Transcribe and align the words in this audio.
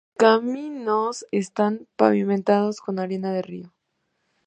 Los 0.01 0.17
caminos 0.17 1.27
están 1.31 1.87
pavimentados 1.95 2.81
con 2.81 2.97
arena 2.97 3.31
de 3.33 3.43
río. 3.43 3.71